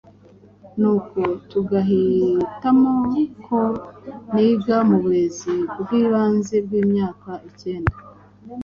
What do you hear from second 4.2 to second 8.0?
niga mu Burezi bw’Ibanze bw’Imyaka Ikenda!